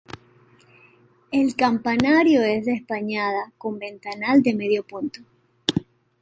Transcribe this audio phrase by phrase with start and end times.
[1.31, 5.19] El campanario es de espadaña con ventanal de medio punto.